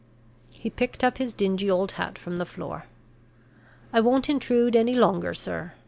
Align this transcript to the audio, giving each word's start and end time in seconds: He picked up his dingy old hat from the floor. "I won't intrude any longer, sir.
He 0.55 0.71
picked 0.71 1.03
up 1.03 1.19
his 1.19 1.31
dingy 1.31 1.69
old 1.69 1.91
hat 1.91 2.17
from 2.17 2.37
the 2.37 2.45
floor. 2.47 2.85
"I 3.93 3.99
won't 4.01 4.29
intrude 4.31 4.75
any 4.75 4.95
longer, 4.95 5.35
sir. 5.35 5.73